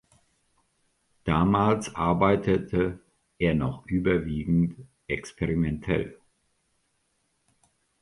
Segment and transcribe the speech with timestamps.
[1.25, 2.97] Damals arbeitete
[3.37, 6.17] er noch überwiegend experimentell.